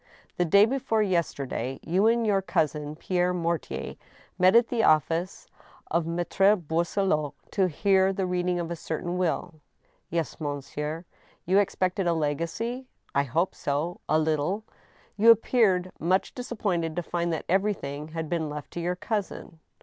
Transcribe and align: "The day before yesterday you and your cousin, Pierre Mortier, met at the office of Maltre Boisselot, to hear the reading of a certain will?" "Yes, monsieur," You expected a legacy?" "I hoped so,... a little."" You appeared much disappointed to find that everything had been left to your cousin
"The 0.39 0.45
day 0.45 0.65
before 0.65 1.03
yesterday 1.03 1.79
you 1.83 2.07
and 2.07 2.25
your 2.25 2.41
cousin, 2.41 2.95
Pierre 2.95 3.35
Mortier, 3.35 3.97
met 4.39 4.55
at 4.55 4.69
the 4.69 4.81
office 4.81 5.45
of 5.91 6.07
Maltre 6.07 6.55
Boisselot, 6.57 7.35
to 7.51 7.67
hear 7.67 8.11
the 8.11 8.25
reading 8.25 8.59
of 8.59 8.71
a 8.71 8.75
certain 8.75 9.15
will?" 9.19 9.53
"Yes, 10.09 10.39
monsieur," 10.41 11.05
You 11.45 11.59
expected 11.59 12.07
a 12.07 12.13
legacy?" 12.13 12.87
"I 13.13 13.25
hoped 13.25 13.53
so,... 13.53 14.01
a 14.09 14.17
little."" 14.17 14.63
You 15.17 15.29
appeared 15.29 15.91
much 15.99 16.33
disappointed 16.33 16.95
to 16.95 17.03
find 17.03 17.31
that 17.31 17.45
everything 17.47 18.07
had 18.07 18.27
been 18.27 18.49
left 18.49 18.71
to 18.71 18.79
your 18.79 18.95
cousin 18.95 19.59